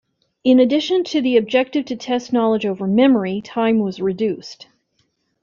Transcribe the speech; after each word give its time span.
In 0.43 0.59
addition 0.59 1.03
to 1.03 1.21
the 1.21 1.37
objective 1.37 1.85
to 1.85 1.95
test 1.95 2.33
knowledge 2.33 2.65
over 2.65 2.87
memory, 2.87 3.39
time 3.39 3.77
was 3.77 4.01
reduced. 4.01 4.65